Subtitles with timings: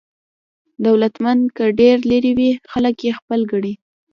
[0.85, 3.73] دولتمند که ډېر لرې وي، خلک یې خپل ګڼي.